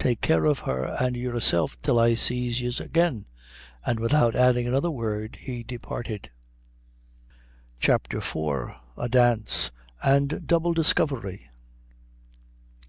[0.00, 3.26] Take care of her and yourself till I sees yez again."
[3.84, 6.28] And without adding another word he departed.
[7.78, 8.74] CHAPTER IV.
[8.96, 9.70] A Dance,
[10.02, 11.46] and Double Discovery.